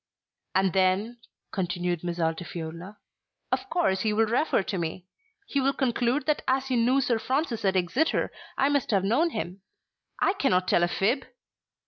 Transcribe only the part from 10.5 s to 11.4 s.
tell a fib."